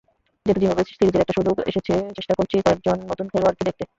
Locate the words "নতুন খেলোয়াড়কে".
3.11-3.63